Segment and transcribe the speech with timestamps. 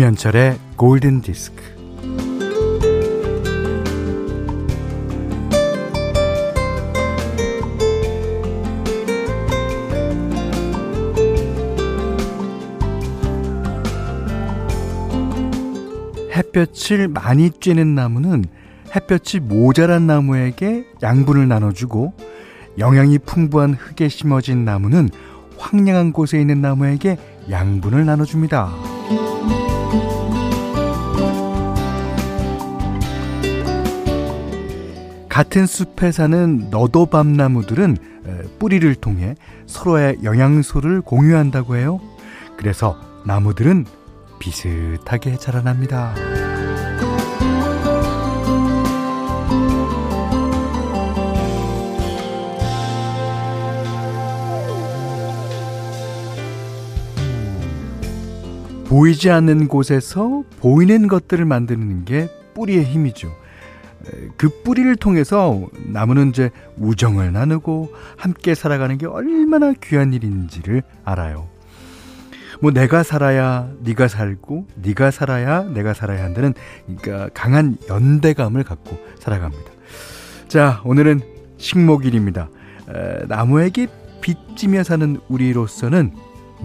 [0.00, 1.62] 김현철의 골든 디스크.
[16.34, 18.46] 햇볕을 많이 쬐는 나무는
[18.96, 22.14] 햇볕이 모자란 나무에게 양분을 나눠주고
[22.78, 25.10] 영양이 풍부한 흙에 심어진 나무는
[25.58, 27.18] 황량한 곳에 있는 나무에게
[27.50, 28.89] 양분을 나눠줍니다.
[35.30, 37.96] 같은 숲에 사는 너도밤나무들은
[38.58, 42.00] 뿌리를 통해 서로의 영양소를 공유한다고 해요.
[42.58, 43.86] 그래서 나무들은
[44.40, 46.14] 비슷하게 자라납니다.
[58.88, 63.30] 보이지 않는 곳에서 보이는 것들을 만드는 게 뿌리의 힘이죠.
[64.36, 71.48] 그 뿌리를 통해서 나무는 이제 우정을 나누고 함께 살아가는 게 얼마나 귀한 일인지를 알아요.
[72.60, 79.70] 뭐 내가 살아야 네가 살고 네가 살아야 내가 살아야 한다는 그러니까 강한 연대감을 갖고 살아갑니다.
[80.48, 81.20] 자, 오늘은
[81.58, 82.48] 식목일입니다.
[82.88, 83.86] 에, 나무에게
[84.20, 86.12] 빚지며 사는 우리로서는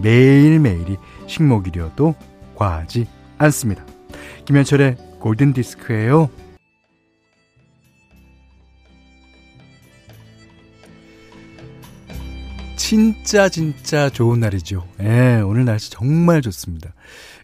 [0.02, 2.14] 매일매일이 식목일이어도
[2.56, 3.06] 과하지
[3.38, 3.84] 않습니다.
[4.44, 6.28] 김현철의 골든 디스크예요.
[12.88, 14.86] 진짜 진짜 좋은 날이죠.
[15.00, 16.94] 예, 오늘 날씨 정말 좋습니다.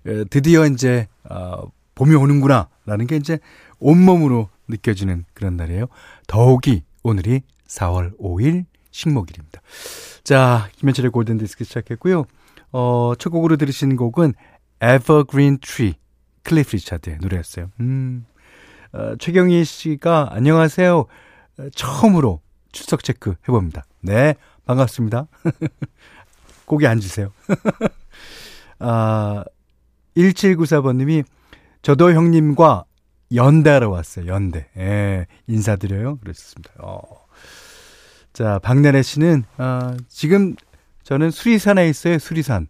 [0.07, 1.65] 예, 드디어 이제 어,
[1.97, 3.41] 봄이 오는구나라는 게 이제
[3.81, 5.87] 온몸으로 느껴지는 그런 날이에요.
[6.29, 9.61] 더욱이 오늘이 4월 5일 식목일입니다.
[10.23, 12.25] 자, 김현철의 골든 디스크 시작했고요.
[12.71, 14.35] 어, 첫 곡으로 들으신 곡은
[14.81, 15.95] Evergreen Tree
[16.45, 17.69] 클리프 리차드의 노래였어요.
[17.81, 18.27] 음.
[18.93, 21.05] 어, 최경희 씨가 안녕하세요.
[21.75, 23.85] 처음으로 출석 체크 해봅니다.
[24.03, 24.37] 네,
[24.73, 25.27] 반갑습니다.
[26.67, 27.33] 거기 앉으세요.
[28.79, 29.45] 아,
[30.17, 31.25] 1794번님이
[31.83, 32.85] 저도 형님과
[33.35, 34.27] 연대하러 왔어요.
[34.27, 34.69] 연대.
[34.77, 36.17] 예, 인사드려요.
[36.19, 36.73] 그러셨습니다.
[36.79, 37.03] 어.
[38.33, 40.55] 자, 박나래 씨는, 아, 지금
[41.03, 42.19] 저는 수리산에 있어요.
[42.19, 42.69] 수리산.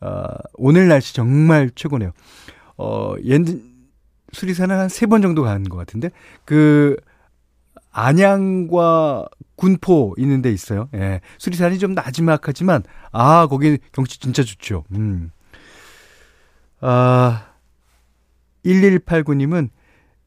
[0.00, 0.24] 어,
[0.54, 2.12] 오늘 날씨 정말 최고네요.
[2.78, 3.44] 어, 옌,
[4.32, 6.10] 수리산은 한세 번 정도 가는 것 같은데,
[6.44, 6.96] 그,
[7.90, 9.26] 안양과
[9.56, 10.88] 군포 있는 데 있어요.
[10.94, 11.20] 예.
[11.38, 14.84] 수리산이 좀 나지막하지만, 아, 거기 경치 진짜 좋죠.
[14.92, 15.30] 음.
[16.80, 17.46] 아,
[18.64, 19.70] 1189님은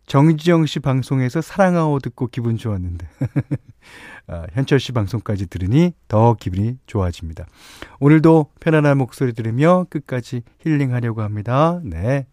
[0.05, 3.07] 정지영 씨 방송에서 사랑하오 듣고 기분 좋았는데.
[4.28, 7.45] 아, 현철 씨 방송까지 들으니 더 기분이 좋아집니다.
[7.99, 11.79] 오늘도 편안한 목소리 들으며 끝까지 힐링하려고 합니다.
[11.83, 12.28] 네.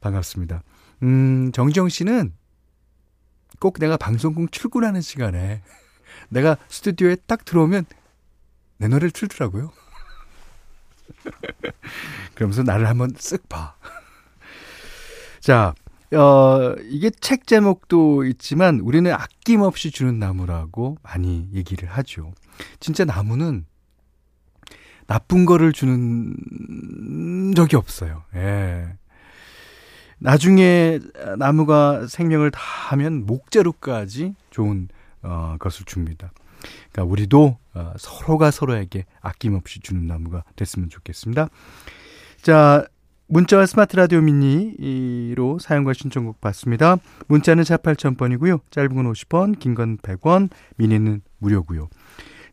[0.00, 0.62] 반갑습니다.
[1.02, 2.32] 음, 정지영 씨는
[3.62, 5.62] 꼭 내가 방송국 출근하는 시간에
[6.30, 7.84] 내가 스튜디오에 딱 들어오면
[8.78, 9.70] 내 노래를 틀더라고요.
[12.34, 13.76] 그러면서 나를 한번 쓱 봐.
[15.38, 15.74] 자,
[16.12, 22.32] 어, 이게 책 제목도 있지만 우리는 아낌없이 주는 나무라고 많이 얘기를 하죠.
[22.80, 23.64] 진짜 나무는
[25.06, 26.34] 나쁜 거를 주는
[27.54, 28.24] 적이 없어요.
[28.34, 28.98] 예.
[30.22, 31.00] 나중에
[31.36, 34.88] 나무가 생명을 다하면 목재로까지 좋은
[35.22, 36.32] 어, 것을 줍니다.
[36.92, 41.48] 그러니까 우리도 어, 서로가 서로에게 아낌없이 주는 나무가 됐으면 좋겠습니다.
[42.40, 42.86] 자,
[43.26, 46.96] 문자와 스마트 라디오 미니로 사용과 신청곡 받습니다.
[47.28, 48.60] 문자는 4 8000번이고요.
[48.70, 51.88] 짧은 건 50원, 긴 건 100원, 미니는 무료고요.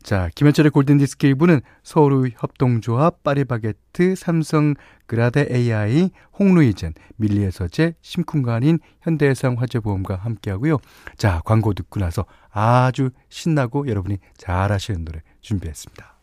[0.02, 4.74] 자, 김현철의 골든디스크 1부는 서울의 협동조합, 파리바게트, 삼성,
[5.10, 10.78] 그라데 AI, 홍루이젠, 밀리에서제, 심쿵관인, 현대해상 화재보험과 함께하고요.
[11.16, 16.14] 자, 광고 듣고 나서 아주 신나고 여러분이 잘 아시는 노래 준비했습니다.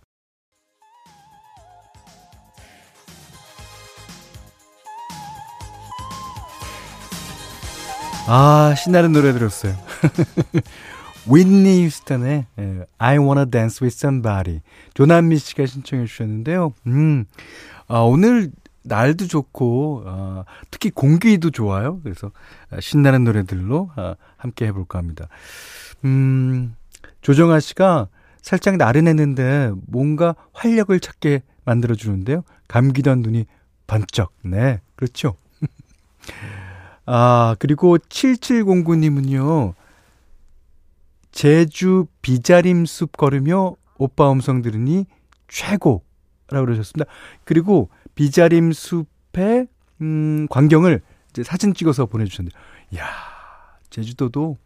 [8.30, 9.76] 아, 신나는 노래 들었어요.
[11.30, 12.46] 윈니 휴스턴의
[13.00, 14.62] I Wanna Dance With Somebody
[14.94, 16.74] 조남미 씨가 신청해 주셨는데요.
[16.88, 17.26] 음,
[17.90, 18.52] 아, 오늘
[18.88, 22.00] 날도 좋고 아, 특히 공기도 좋아요.
[22.04, 22.32] 그래서
[22.80, 25.28] 신나는 노래들로 아, 함께 해볼까 합니다.
[26.06, 26.76] 음,
[27.22, 28.08] 조정아 씨가
[28.42, 32.44] 살짝 나른했는데 뭔가 활력을 찾게 만들어 주는데요.
[32.68, 33.46] 감기던 눈이
[33.88, 34.32] 번쩍.
[34.44, 35.36] 네, 그렇죠.
[37.06, 39.74] 아, 그리고 7709님은요.
[41.32, 45.06] 제주 비자림 숲 걸으며 오빠 음성 들으니
[45.48, 46.02] 최고라고
[46.48, 47.06] 그러셨습니다.
[47.44, 49.68] 그리고 비자림 숲에
[50.02, 52.58] 음, 광경을 이제 사진 찍어서 보내주셨는데,
[52.92, 53.06] 이야,
[53.92, 54.58] 제주도도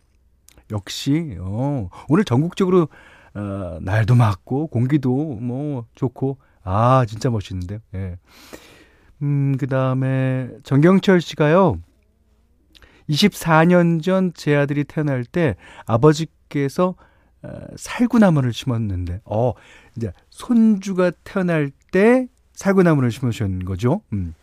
[0.72, 2.88] 역시, 어, 오늘 전국적으로,
[3.34, 7.80] 어, 날도 맑고, 공기도 뭐 좋고, 아, 진짜 멋있는데요.
[7.94, 8.18] 예.
[9.22, 11.78] 음, 그 다음에 정경철 씨가요,
[13.10, 15.56] 24년 전 제 아들이 태어날 때
[15.86, 16.96] 아버지께서
[17.44, 19.54] 어, 살구나무를 심었는데, 어,
[19.98, 22.28] 이제 손주가 태어날 때
[22.62, 24.02] 살구나무를 심으신 거죠.
[24.14, 24.36] 음.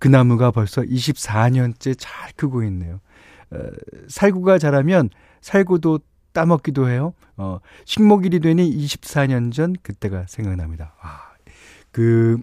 [0.00, 3.00] 그 나무가 벌써 24년째 잘 크고 있네요.
[3.50, 3.58] 어,
[4.08, 5.10] 살구가 자라면
[5.40, 6.00] 살구도
[6.32, 7.14] 따먹기도 해요.
[7.36, 10.94] 어, 식목일이 되니 24년 전 그때가 생각납니다.
[11.00, 11.34] 아,
[11.92, 12.38] 그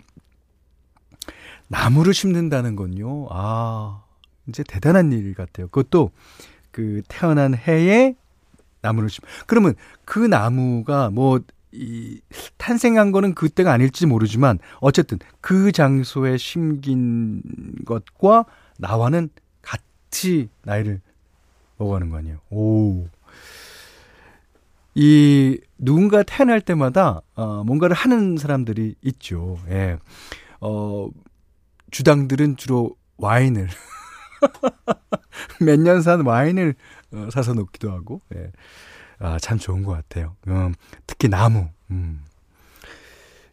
[1.67, 3.27] 나무를 심는다는 건요.
[3.31, 4.03] 아,
[4.47, 5.67] 이제 대단한 일 같아요.
[5.67, 6.11] 그것도
[6.71, 8.15] 그 태어난 해에
[8.81, 9.23] 나무를 심.
[9.47, 9.75] 그러면
[10.05, 11.41] 그 나무가 뭐
[11.75, 12.21] 이
[12.57, 17.41] 탄생한 거는 그때가 아닐지 모르지만 어쨌든 그 장소에 심긴
[17.85, 18.45] 것과
[18.77, 19.29] 나와는
[19.61, 21.01] 같이 나이를
[21.77, 22.37] 먹어가는 거 아니에요.
[22.49, 23.07] 오.
[24.93, 29.59] 이 누군가 태어날 때마다 어 뭔가를 하는 사람들이 있죠.
[29.69, 29.97] 예.
[30.61, 31.09] 어
[31.91, 33.67] 주당들은 주로 와인을
[35.59, 36.75] 몇 년 산 와인을
[37.13, 38.51] 어, 사서 놓기도 하고, 예.
[39.19, 40.35] 아, 참 좋은 것 같아요.
[40.47, 40.73] 음,
[41.07, 41.69] 특히 나무.
[41.91, 42.23] 음.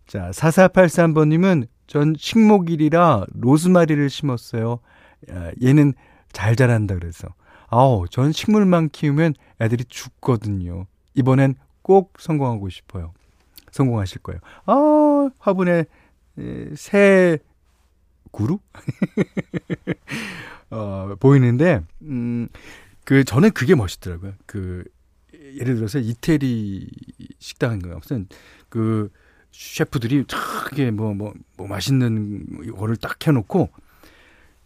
[0.07, 4.81] 자, 4483번님은 전 식목일이라 로즈마리를 심었어요.
[5.31, 5.95] 야, 얘는
[6.33, 7.29] 잘 자란다 그래서.
[7.69, 10.87] 아우, 전 식물만 키우면 애들이 죽거든요.
[11.15, 13.13] 이번엔 꼭 성공하고 싶어요.
[13.71, 14.41] 성공하실 거예요.
[14.67, 15.85] 아, 화분에
[16.75, 17.39] 새
[18.31, 18.59] 구루?
[20.71, 22.49] 어, 보이는데, 음,
[23.05, 24.33] 그, 저는 그게 멋있더라고요.
[24.47, 24.85] 그,
[25.59, 26.89] 예를 들어서 이태리
[27.39, 28.27] 식당인가 무슨
[28.69, 29.11] 그
[29.53, 33.71] 셰프들이 탁게 뭐, 뭐, 뭐 맛있는 거를 딱 해놓고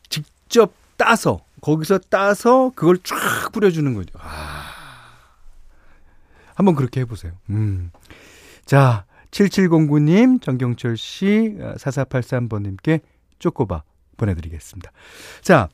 [0.09, 4.19] 직접 따서, 거기서 따서 그걸 쫙 뿌려주는 거죠.
[4.21, 4.73] 아.
[6.55, 7.33] 한번 그렇게 해보세요.
[7.51, 7.91] 음.
[8.65, 13.01] 자, 7709님, 정경철 씨, 4483번님께
[13.39, 13.83] 쪼꼬바
[14.17, 14.91] 보내드리겠습니다.
[15.43, 15.69] 자,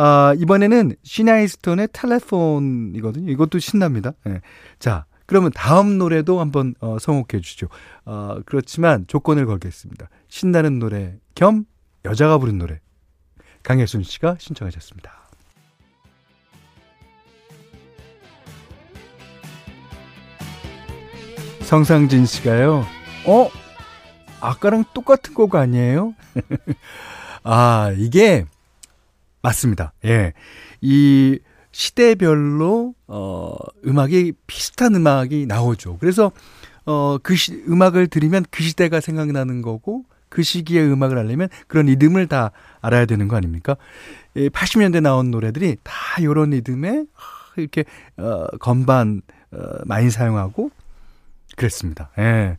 [0.00, 3.32] 아, 이번에는 시나이스톤의 텔레폰이거든요.
[3.32, 4.12] 이것도 신납니다.
[4.24, 4.40] 네.
[4.78, 7.66] 자, 그러면 다음 노래도 한번 어, 성혹해 주죠.
[8.04, 10.08] 어, 그렇지만 조건을 걸겠습니다.
[10.28, 11.64] 신나는 노래 겸
[12.04, 12.78] 여자가 부른 노래.
[13.64, 15.12] 강혜순 씨가 신청하셨습니다.
[21.62, 22.86] 성상진 씨가요.
[23.26, 23.50] 어?
[24.40, 26.14] 아까랑 똑같은 곡 아니에요?
[27.42, 28.44] 아, 이게
[29.42, 29.92] 맞습니다.
[30.04, 30.32] 예.
[30.80, 31.38] 이
[31.70, 33.54] 시대별로 어
[33.86, 35.98] 음악이 비슷한 음악이 나오죠.
[35.98, 36.32] 그래서
[36.84, 37.34] 어그
[37.68, 42.50] 음악을 들으면 그 시대가 생각나는 거고 그 시기의 음악을 알려면 그런 리듬을 다
[42.80, 43.76] 알아야 되는 거 아닙니까?
[44.36, 45.92] 예, 80년대 나온 노래들이 다
[46.22, 47.04] 요런 리듬에
[47.56, 47.84] 이렇게
[48.16, 50.70] 어 건반 어 많이 사용하고
[51.56, 52.10] 그랬습니다.
[52.18, 52.56] 예.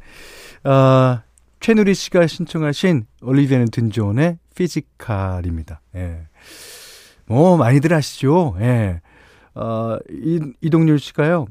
[0.63, 1.21] 어
[1.59, 5.81] 최누리 씨가 신청하신 올리비아 뉴튼 존의 Physical입니다.
[5.95, 6.28] 예.
[7.25, 8.56] 뭐, 많이들 아시죠?
[8.59, 9.01] 예.
[9.56, 11.47] 어, 이, 이동률 씨가요.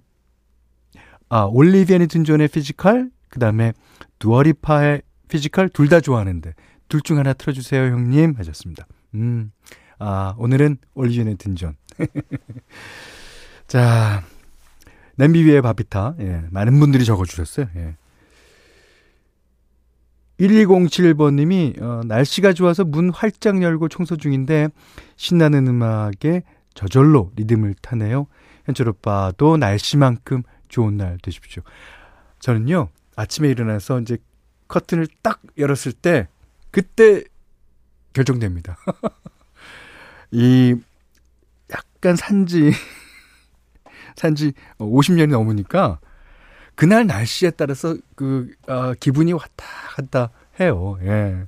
[1.28, 3.72] 아, 올리비아 뉴튼 존의 Physical, 그 다음에
[4.18, 6.54] 두아 리파의 Physical 둘 다 좋아하는데,
[6.88, 8.34] 둘 중 하나 틀어 주세요, 형님.
[8.38, 8.86] 하셨습니다.
[9.14, 9.52] 음,
[9.98, 11.76] 아, 오늘은 올리비아 뉴튼 존.
[13.68, 14.22] 자,
[15.16, 16.14] 냄비 위에 밥이 타.
[16.20, 17.66] 예, 많은 분들이 적어 주셨어요.
[17.76, 17.96] 예.
[20.40, 24.68] 1207번님이 어, 날씨가 좋아서 문 활짝 열고 청소 중인데
[25.16, 26.42] 신나는 음악에
[26.74, 28.26] 저절로 리듬을 타네요.
[28.64, 31.62] 현철 오빠도 날씨만큼 좋은 날 되십시오.
[32.38, 34.18] 저는요 아침에 일어나서 이제
[34.68, 36.28] 커튼을 딱 열었을 때
[36.70, 37.24] 그때
[38.12, 38.76] 결정됩니다.
[40.30, 40.76] 이
[41.72, 42.72] 약간 산지
[44.14, 45.98] 산지 50년이 넘으니까
[46.78, 49.64] 그날 날씨에 따라서 그 어, 기분이 왔다
[49.96, 50.30] 갔다
[50.60, 50.96] 해요.
[51.02, 51.44] 예.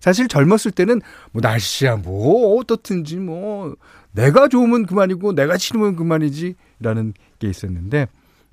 [0.00, 3.76] 사실 젊었을 때는 뭐 날씨야 뭐 어떻든지 뭐
[4.12, 8.06] 내가 좋으면 그만이고 내가 싫으면 그만이지라는 게 있었는데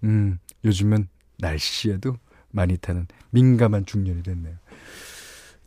[0.03, 1.07] 음 요즘은
[1.37, 2.17] 날씨에도
[2.51, 4.55] 많이 타는 민감한 중년이 됐네요.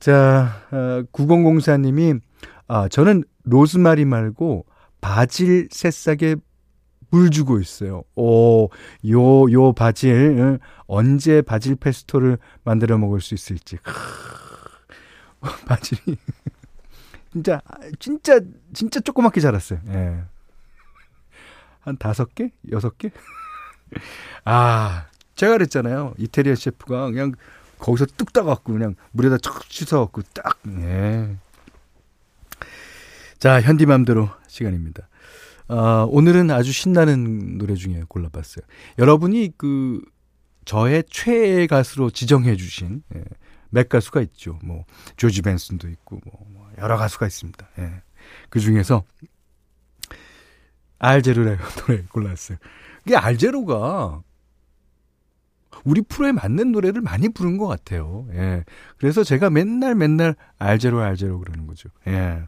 [0.00, 2.20] 자, 어, 9004님이
[2.68, 4.66] 아, 저는 로즈마리 말고
[5.00, 6.36] 바질 새싹에
[7.12, 8.04] 물 주고 있어요.
[8.14, 8.70] 오,
[9.10, 13.76] 요, 요 바질, 언제 바질 페스토를 만들어 먹을 수 있을지.
[15.66, 16.16] 바질이.
[17.30, 17.60] 진짜,
[17.98, 18.40] 진짜,
[18.72, 19.80] 진짜 조그맣게 자랐어요.
[19.88, 20.22] 예.
[21.80, 22.50] 한 다섯 개?
[22.70, 23.10] 여섯 개?
[24.46, 26.14] 아, 제가 그랬잖아요.
[26.16, 27.34] 이태리아 셰프가 그냥
[27.78, 31.36] 거기서 뚝 따갖고 그냥 물에다 척 씻어갖고 딱, 예.
[33.38, 35.08] 자, 현디맘대로 시간입니다.
[35.68, 38.64] 아, 오늘은 아주 신나는 노래 중에 골라봤어요.
[38.98, 40.00] 여러분이 그
[40.64, 43.24] 저의 최애 가수로 지정해 주신 예,
[43.70, 44.58] 몇 가수가 있죠.
[44.62, 44.84] 뭐
[45.16, 47.68] 조지 벤슨도 있고 뭐, 뭐 여러 가수가 있습니다.
[47.78, 48.02] 예.
[48.48, 49.04] 그 중에서
[50.98, 52.58] 알제로라고 노래 골랐어요.
[53.06, 54.22] 이게 알제로가
[55.84, 58.26] 우리 프로에 맞는 노래를 많이 부른 것 같아요.
[58.32, 58.64] 예.
[58.98, 61.88] 그래서 제가 맨날 맨날 알제로 알제로 그러는 거죠.
[62.06, 62.42] 예.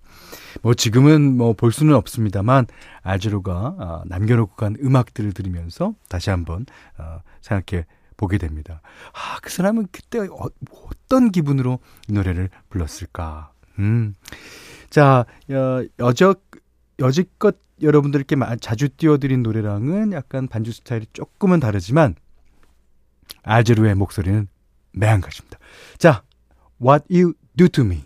[0.62, 2.66] 뭐 지금은 뭐 볼 수는 없습니다만
[3.02, 6.66] 알제로가 아, 남겨놓고 간 음악들을 들으면서 다시 한번
[6.98, 8.80] 어, 생각해 보게 됩니다.
[9.12, 10.46] 아, 그 사람은 그때 어,
[10.84, 11.78] 어떤 기분으로
[12.08, 13.50] 이 노래를 불렀을까?
[13.78, 14.14] 음.
[14.90, 16.42] 자, 여, 여적,
[16.98, 22.14] 여지껏 여러분들께 자주 띄워드린 노래랑은 약간 반주 스타일이 조금은 다르지만,
[23.42, 24.48] 알제로의 목소리는
[24.92, 25.58] 매한가지입니다.
[25.98, 26.22] 자,
[26.82, 28.04] What You Do To Me.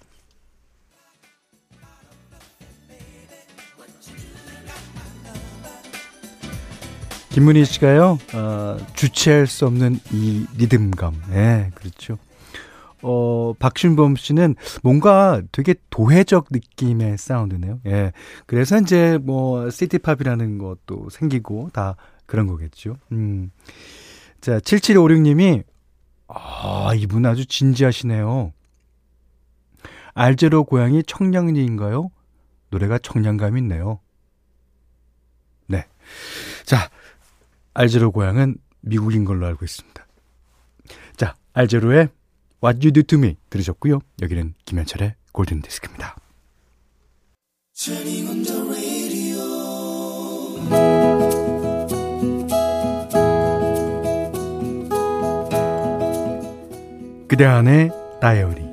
[7.31, 11.23] 김문희 씨가요, 어, 주체할 수 없는 이 리듬감.
[11.31, 12.19] 예, 네, 그렇죠.
[13.03, 17.81] 어, 박신범 씨는 뭔가 되게 도회적 느낌의 사운드네요.
[17.87, 18.13] 예.
[18.47, 21.97] 그래서 이제 뭐, 시티팝이라는 것도 생기고 다
[22.27, 22.97] 그런 거겠죠.
[23.13, 23.51] 음.
[24.41, 25.65] 자, 7756님이,
[26.29, 28.53] 아, 이분 아주 진지하시네요.
[30.15, 32.11] 알제로 고향이 청량리인가요?
[32.71, 34.01] 노래가 청량감 있네요.
[35.67, 35.87] 네.
[36.65, 36.91] 자,
[37.75, 40.07] 알제로 고향은 미국인 걸로 알고 있습니다.
[41.17, 42.09] 자, 알제로의
[42.63, 44.01] What You Do To Me 들으셨고요.
[44.23, 46.17] 여기는 김현철의 골든 디스크입니다.
[57.29, 57.91] 그대 안의
[58.23, 58.67] 다이어리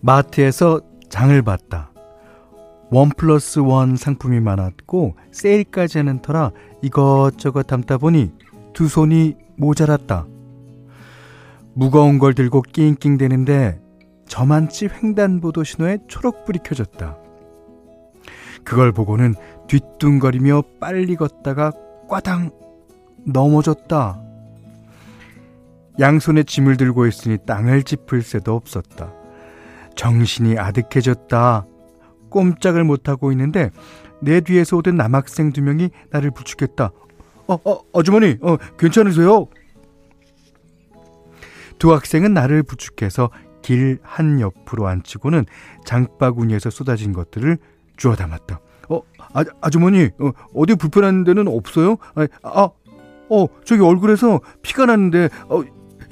[0.00, 1.90] 마트에서 장을 봤다.
[2.90, 8.32] 원 플러스 원 상품이 많았고 세일까지 하는 터라 이것저것 담다 보니
[8.74, 10.26] 두 손이 모자랐다.
[11.74, 13.80] 무거운 걸 들고 낑낑 대는데
[14.28, 17.16] 저만치 횡단보도 신호에 초록불이 켜졌다.
[18.62, 19.34] 그걸 보고는
[19.66, 21.72] 뒤뚱거리며 빨리 걷다가
[22.10, 22.50] 꽈당
[23.24, 24.20] 넘어졌다.
[25.98, 29.12] 양손에 짐을 들고 있으니 땅을 짚을 새도 없었다.
[29.94, 31.66] 정신이 아득해졌다.
[32.30, 33.70] 꼼짝을 못하고 있는데
[34.20, 36.90] 내 뒤에서 오던 남학생 두 명이 나를 부축했다.
[37.46, 39.46] 어, 어, 아주머니, 어, 괜찮으세요?
[41.78, 43.30] 두 학생은 나를 부축해서
[43.62, 45.44] 길 한 옆으로 앉히고는
[45.84, 47.58] 장바구니에서 쏟아진 것들을
[47.96, 48.60] 주워 담았다.
[48.90, 51.96] 어, 아, 아주머니, 어, 어디 불편한 데는 없어요?
[52.14, 52.70] 아, 아,
[53.30, 55.62] 어, 저기 얼굴에서 피가 났는데, 어,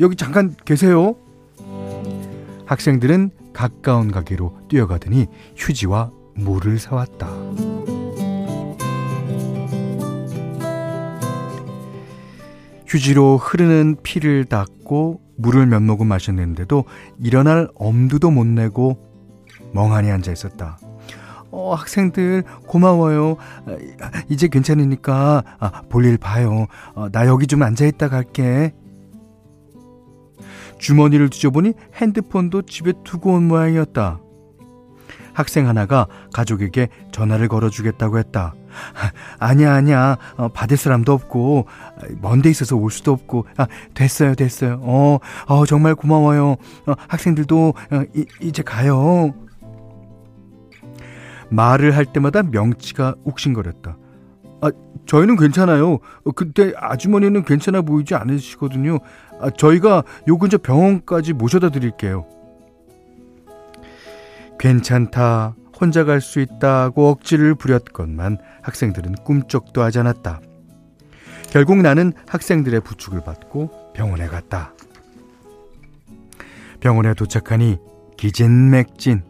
[0.01, 1.17] 여기 잠깐 계세요?
[2.67, 7.29] 학생들은 가까운 가게로 뛰어가더니 휴지와 물을 사왔다.
[12.87, 16.85] 휴지로 흐르는 피를 닦고 물을 몇 모금 마셨는데도
[17.21, 18.99] 일어날 엄두도 못 내고
[19.73, 20.79] 멍하니 앉아 있었다.
[21.51, 23.37] 어, 학생들 고마워요.
[24.29, 26.67] 이제 괜찮으니까 아, 볼일 봐요.
[26.95, 28.75] 어, 나 여기 좀 앉아 있다 갈게.
[30.79, 34.21] 주머니를 뒤져보니 핸드폰도 집에 두고 온 모양이었다.
[35.33, 38.55] 학생 하나가 가족에게 전화를 걸어주겠다고 했다.
[39.39, 40.19] 아니야, 아니야.
[40.37, 41.67] 어, 받을 사람도 없고,
[42.21, 44.81] 먼데 있어서 올 수도 없고, 아, 됐어요, 됐어요.
[44.83, 46.57] 어, 어 정말 고마워요.
[46.87, 49.33] 어, 학생들도 어, 이, 이제 가요.
[51.51, 53.97] 말을 할 때마다 명치가 욱신거렸다.
[54.61, 54.71] 아,
[55.07, 55.95] 저희는 괜찮아요.
[56.25, 58.99] 어, 그때 아주머니는 괜찮아 보이지 않으시거든요.
[59.41, 62.27] 아, 저희가 요 근처 병원까지 모셔다 드릴게요.
[64.59, 65.55] 괜찮다.
[65.81, 70.41] 혼자 갈 수 있다고 억지를 부렸건만 학생들은 꿈쩍도 하지 않았다.
[71.51, 74.75] 결국 나는 학생들의 부축을 받고 병원에 갔다.
[76.81, 77.79] 병원에 도착하니
[78.17, 79.23] 기진맥진.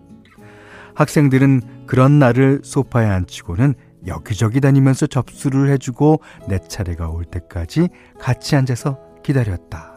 [0.94, 3.74] 학생들은 그런 날을 소파에 앉히고는
[4.06, 7.88] 여기저기 다니면서 접수를 해주고 내 차례가 올 때까지
[8.20, 9.96] 같이 앉아서 기다렸다.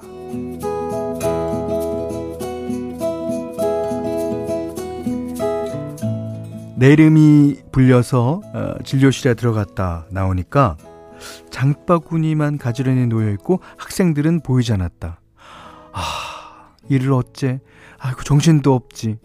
[6.77, 10.77] 내 이름이 불려서 어, 진료실에 들어갔다 나오니까
[11.51, 15.19] 장바구니만 가지런히 놓여있고 학생들은 보이지 않았다.
[15.91, 16.01] 아,
[16.89, 17.59] 이를 어째?
[17.99, 19.19] 아이고, 정신도 없지.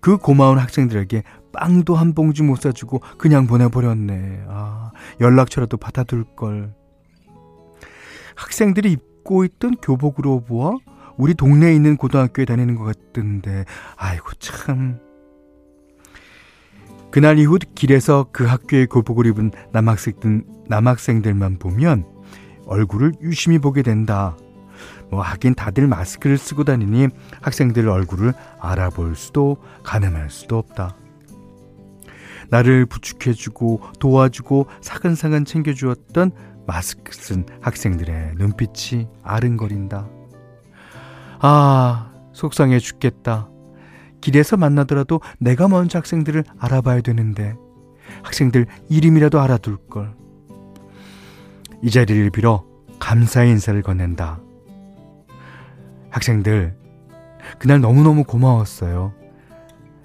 [0.00, 4.44] 그 고마운 학생들에게 빵도 한 봉지 못 사주고 그냥 보내버렸네.
[4.48, 4.90] 아,
[5.20, 6.74] 연락처라도 받아둘 걸.
[8.36, 10.76] 학생들이 입고 있던 교복 으로 보아
[11.16, 13.64] 우리 동네에 있는 고등학교에 다니는 것 같던데,
[13.96, 14.98] 아이고, 참.
[17.10, 22.06] 그날 이후 길에서 그 학교의 교복을 입은 남학생들, 남학생들만 보면
[22.66, 24.36] 얼굴을 유심히 보게 된다.
[25.10, 27.08] 뭐 하긴 다들 마스크를 쓰고 다니니
[27.42, 30.96] 학생들 얼굴을 알아볼 수도 가늠할 수도 없다.
[32.50, 36.32] 나를 부축해주고 도와주고 사근사근 챙겨주었던
[36.66, 40.08] 마스크 쓴 학생들의 눈빛이 아른거린다.
[41.40, 43.48] 아, 속상해 죽겠다.
[44.20, 47.56] 길에서 만나더라도 내가 먼저 학생들을 알아봐야 되는데
[48.22, 50.14] 학생들 이름이라도 알아둘 걸.
[51.82, 52.64] 이 자리를 빌어
[52.98, 54.40] 감사의 인사를 건넨다.
[56.10, 56.76] 학생들,
[57.58, 59.14] 그날 너무너무 고마웠어요.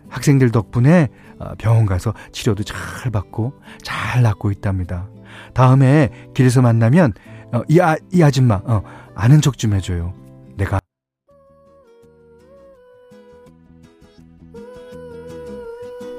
[0.07, 1.24] 학생들 덕분에 어,
[1.57, 5.07] 병원 가서 치료도 잘 받고 잘 낫고 있답니다.
[5.53, 7.13] 다음에 길에서 만나면
[7.53, 8.81] 어, 이, 아, 이 아줌마 어,
[9.15, 10.13] 아는 척 좀 해줘요.
[10.57, 10.79] 내가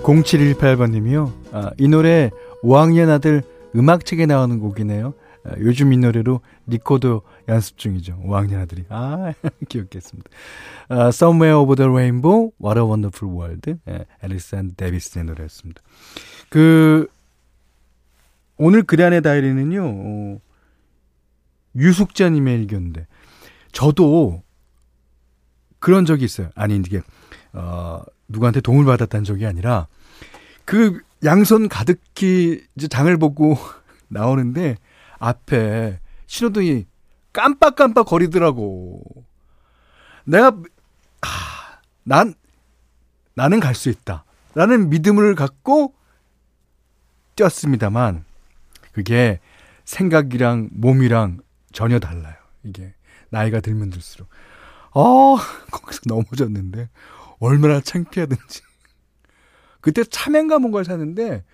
[0.03, 1.33] 0718번님이요.
[1.53, 2.31] 아, 이 노래
[2.63, 3.43] 5학년 아들
[3.75, 5.15] 음악책에 나오는 곡이네요.
[5.47, 8.21] 아, 요즘 이 노래로 리코더 연습 중이죠.
[8.25, 8.85] 5학년 아들이.
[8.89, 9.33] 아,
[9.69, 10.29] 기억했습니다.
[10.89, 13.75] 아, Somewhere Over the Rainbow, What a Wonderful World.
[13.89, 15.81] 예, 앨리스 데비스의 노래였습니다.
[16.49, 17.07] 그,
[18.57, 20.41] 오늘 그단의 다이리는요, 어,
[21.77, 23.07] 유숙자님의 일기인데,
[23.71, 24.43] 저도
[25.79, 26.51] 그런 적이 있어요.
[26.55, 27.03] 아니, 이게,
[27.53, 29.87] 어, 누구한테 도움을 받았다는 적이 아니라,
[30.65, 33.57] 그 양손 가득히 이제 장을 보고
[34.09, 34.77] 나오는데,
[35.19, 36.87] 앞에 신호등이
[37.33, 39.03] 깜빡깜빡 거리더라고.
[40.25, 40.49] 내가,
[41.21, 41.29] 아,
[42.03, 42.35] 난,
[43.35, 44.25] 나는 갈 수 있다.
[44.55, 45.95] 라는 믿음을 갖고
[47.37, 48.25] 뛰었습니다만,
[48.93, 49.41] 그게
[49.85, 51.41] 생각이랑 몸이랑
[51.73, 52.35] 전혀 달라요.
[52.63, 52.95] 이게
[53.29, 54.29] 나이가 들면 들수록.
[54.93, 55.37] 어,
[55.71, 56.89] 거기서 넘어졌는데
[57.39, 58.63] 얼마나 창피하든지.
[59.83, 61.45] 그때 참외인가 뭔가를 샀는데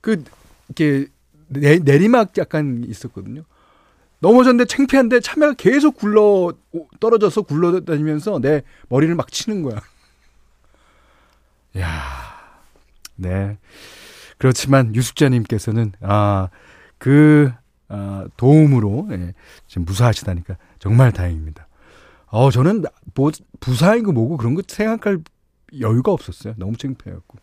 [0.00, 0.24] 그
[0.68, 1.10] 이렇게
[1.48, 3.42] 내, 내리막 약간 있었거든요.
[4.20, 6.52] 넘어졌는데 창피한데 참외가 계속 굴러
[7.00, 9.80] 떨어져서 굴러다니면서 내 머리를 막 치는 거야.
[11.78, 11.88] 야,
[13.16, 13.58] 네.
[14.38, 17.52] 그렇지만 유숙자님께서는 아그
[17.88, 19.34] 아, 도움으로 예,
[19.66, 21.66] 지금 무사하시다니까 정말 다행입니다.
[22.26, 22.84] 어 저는
[23.14, 23.30] 뭐
[23.60, 25.20] 부사이고 뭐고 그런 거 생각할
[25.80, 26.54] 여유가 없었어요.
[26.56, 27.38] 너무 창피해갖고.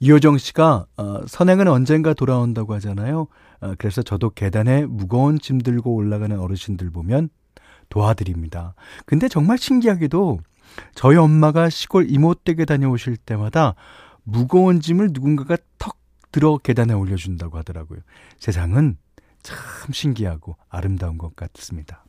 [0.00, 3.26] 이효정 씨가 어, 선행은 언젠가 돌아온다고 하잖아요.
[3.60, 7.30] 어, 그래서 저도 계단에 무거운 짐 들고 올라가는 어르신들 보면
[7.88, 8.74] 도와드립니다.
[9.06, 10.40] 근데 정말 신기하게도
[10.94, 13.74] 저희 엄마가 시골 이모댁에 다녀오실 때마다
[14.24, 15.96] 무거운 짐을 누군가가 턱
[16.32, 18.00] 들어 계단에 올려준다고 하더라고요.
[18.38, 18.98] 세상은
[19.42, 19.56] 참
[19.92, 22.04] 신기하고 아름다운 것 같습니다.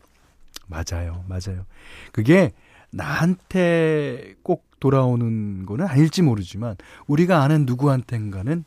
[0.65, 1.65] 맞아요, 맞아요.
[2.11, 2.51] 그게
[2.91, 6.75] 나한테 꼭 돌아오는 거는 아닐지 모르지만
[7.07, 8.63] 우리가 아는 누구한텐가는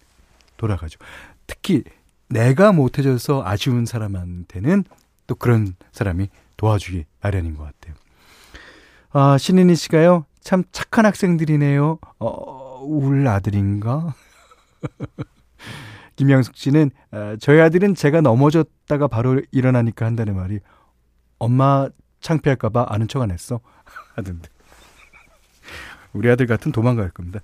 [0.57, 0.99] 돌아가죠.
[1.47, 1.85] 특히
[2.29, 4.85] 내가 못해줘서 아쉬운 사람한테는
[5.27, 7.95] 또 그런 사람이 도와주기 마련인 것 같아요.
[9.13, 11.99] 아, 신인희 씨가요, 참 착한 학생들이네요.
[12.21, 14.15] 어, 울 아들인가?
[16.17, 20.61] 김영숙 씨는 어, 저희 아들은 제가 넘어졌다가 바로 일어나니까 한다는 말이
[21.39, 21.89] 엄마
[22.21, 23.61] 창피할까봐 아는 척 안 했어
[24.15, 24.49] 하던데
[26.13, 27.41] 우리 아들 같은 도망갈 겁니다.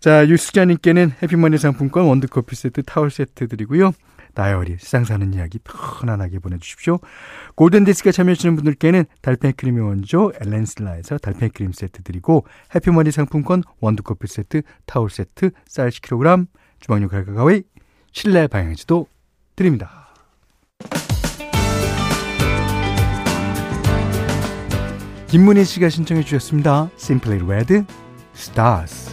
[0.00, 3.92] 자 유수자님께는 해피머니 상품권 원두커피 세트 타월 세트 드리고요.
[4.34, 6.98] 다이어리 세상 사는 이야기 편안하게 보내주십시오.
[7.54, 14.62] 골든디스크에 참여해주시는 분들께는 달팽이 크림의 원조 엘렌슬라에서 달팽이 크림 세트 드리고 해피머니 상품권 원두커피 세트
[14.86, 16.46] 타올 세트 쌀 10kg
[16.80, 17.62] 주방용 갈가가위
[18.12, 19.06] 실내 방향지도
[19.54, 20.01] 드립니다.
[25.32, 26.90] 김문희 씨가 신청해 주셨습니다.
[26.98, 27.84] Simply Red
[28.36, 29.10] Stars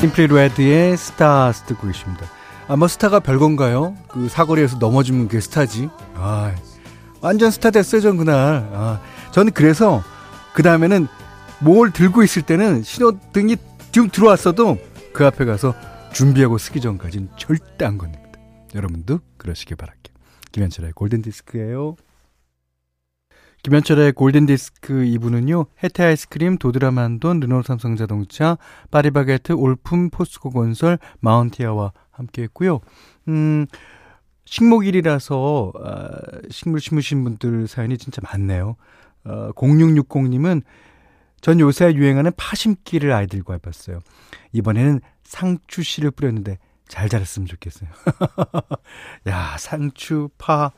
[0.00, 2.26] 심플리 레드의 Stars 듣고 계십니다.
[2.66, 3.94] 아, 뭐 스타가 별건가요?
[4.08, 5.90] 그 사거리에서 넘어지면 그게 스타지.
[6.14, 6.52] 아,
[7.20, 8.68] 완전 스타 됐어요, 전 그날.
[8.72, 10.02] 아, 저는 그래서
[10.52, 11.06] 그 다음에는
[11.60, 13.58] 뭘 들고 있을 때는 신호등이
[13.92, 14.76] 지금 들어왔어도
[15.12, 15.72] 그 앞에 가서
[16.12, 18.40] 준비하고 서기 전까지는 절대 안 건넙니다.
[18.74, 20.16] 여러분도 그러시길 바랄게요.
[20.50, 21.94] 김현철의 골든디스크예요.
[23.62, 28.56] 김현철의 골든디스크 2부는요, 해태 아이스크림, 도드람한돈, 르노 삼성자동차,
[28.90, 32.80] 파리바게트, 올품, 포스코 건설, 마운티아와 함께 했고요.
[33.28, 33.66] 음,
[34.46, 36.10] 식목일이라서, 어,
[36.50, 38.76] 식물 심으신 분들 사연이 진짜 많네요.
[39.24, 40.62] 어, 0660님은
[41.42, 44.00] 전 요새 유행하는 파 심기를 아이들과 해봤어요.
[44.52, 47.88] 이번에는 상추 씨를 뿌렸는데 잘 자랐으면 좋겠어요.
[49.28, 50.72] 야, 상추, 파,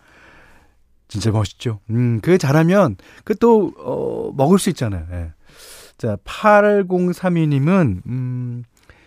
[1.12, 1.78] 진짜 멋있죠.
[1.90, 5.06] 음, 그게 잘하면, 그 또, 어, 먹을 수 있잖아요.
[5.12, 5.32] 예.
[5.98, 8.64] 자, 8032님은, 음,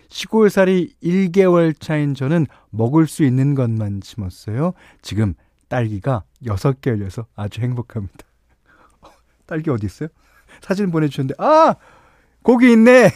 [0.08, 4.72] 시골살이 1개월 차인 저는 먹을 수 있는 것만 심었어요.
[5.02, 5.34] 지금
[5.66, 8.24] 딸기가 6개 열려서 아주 행복합니다.
[9.46, 10.08] 딸기 어디 있어요?
[10.60, 11.74] 사진 보내주셨는데, 아!
[12.42, 13.10] 고기 있네!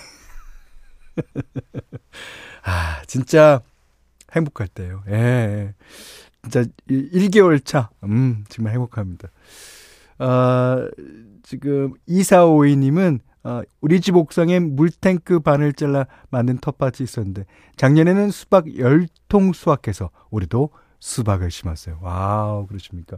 [2.64, 3.60] 아, 진짜
[4.34, 5.04] 행복할 때요.
[5.08, 5.74] 예, 예.
[6.42, 7.90] 진짜 1개월 차.
[8.04, 9.28] 음, 정말 행복합니다.
[10.18, 10.88] 아,
[11.42, 19.54] 지금 2452님은 어, 우리 집 옥상에 물탱크 반을 잘라 만든 텃밭이 있었는데 작년에는 수박 10통
[19.54, 21.98] 수확해서 올해도 수박을 심었어요.
[22.02, 23.16] Wow, 그러십니까?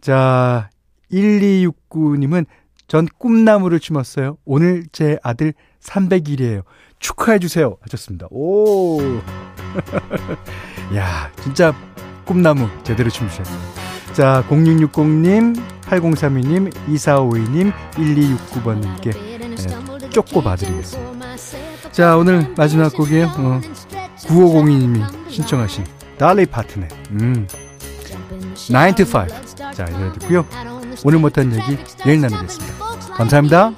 [0.00, 0.70] 자,
[1.10, 2.46] 1269님은
[2.86, 4.38] 전 꿈나무를 심었어요.
[4.44, 6.62] 오늘 제 아들 300일이에요.
[7.00, 7.76] 축하해 주세요.
[7.80, 8.28] 하셨습니다.
[8.30, 9.00] 오.
[10.94, 11.74] 야, 진짜
[12.28, 13.58] 꿈나무 제대로 심으셨네요.
[14.12, 19.16] 자, 0660님, 8032님, 2452님, 1269번님께
[19.56, 21.90] 네, 쪼꼬 봐드리겠습니다.
[21.90, 23.32] 자, 오늘 마지막 곡이에요.
[23.38, 23.60] 어,
[24.18, 25.84] 9502님이 신청하신
[26.18, 26.88] 달리 파트네.
[27.12, 27.48] 음.
[28.54, 29.26] 9 to 5.
[29.72, 30.44] 자, 이 노래 듣고요.
[31.04, 32.74] 오늘 못한 얘기 내일 나누겠습니다.
[33.14, 33.72] 감사합니다.